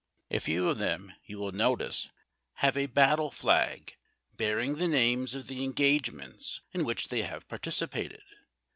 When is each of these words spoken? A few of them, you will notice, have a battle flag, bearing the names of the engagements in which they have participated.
A 0.31 0.39
few 0.39 0.67
of 0.67 0.79
them, 0.79 1.13
you 1.27 1.37
will 1.37 1.51
notice, 1.51 2.09
have 2.53 2.75
a 2.75 2.87
battle 2.87 3.29
flag, 3.29 3.97
bearing 4.35 4.77
the 4.77 4.87
names 4.87 5.35
of 5.35 5.45
the 5.45 5.63
engagements 5.63 6.61
in 6.73 6.85
which 6.85 7.09
they 7.09 7.21
have 7.21 7.47
participated. 7.47 8.23